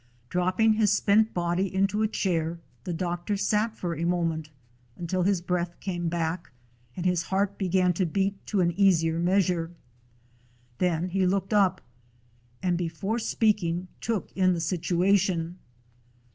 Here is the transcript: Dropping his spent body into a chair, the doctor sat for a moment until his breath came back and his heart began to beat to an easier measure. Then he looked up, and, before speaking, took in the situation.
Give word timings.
Dropping 0.29 0.73
his 0.73 0.91
spent 0.91 1.31
body 1.31 1.71
into 1.71 2.01
a 2.01 2.07
chair, 2.07 2.59
the 2.85 2.91
doctor 2.91 3.37
sat 3.37 3.77
for 3.77 3.95
a 3.95 4.03
moment 4.03 4.49
until 4.97 5.21
his 5.21 5.41
breath 5.43 5.79
came 5.79 6.09
back 6.09 6.49
and 6.97 7.05
his 7.05 7.21
heart 7.25 7.55
began 7.59 7.93
to 7.93 8.07
beat 8.07 8.43
to 8.47 8.61
an 8.61 8.71
easier 8.71 9.19
measure. 9.19 9.75
Then 10.79 11.09
he 11.09 11.27
looked 11.27 11.53
up, 11.53 11.81
and, 12.63 12.79
before 12.79 13.19
speaking, 13.19 13.89
took 13.99 14.31
in 14.31 14.53
the 14.53 14.59
situation. 14.59 15.59